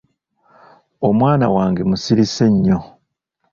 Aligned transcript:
Omwana 1.07 1.47
wange 1.55 1.81
musirise 1.89 2.45
nnyo. 2.53 2.79